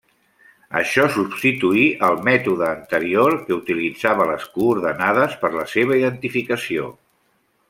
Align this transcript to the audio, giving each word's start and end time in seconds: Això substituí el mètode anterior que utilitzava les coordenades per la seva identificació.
Això 0.79 1.03
substituí 1.17 1.83
el 2.07 2.17
mètode 2.31 2.65
anterior 2.69 3.37
que 3.43 3.55
utilitzava 3.59 4.27
les 4.33 4.49
coordenades 4.57 5.39
per 5.45 5.57
la 5.61 5.71
seva 5.77 6.01
identificació. 6.03 6.91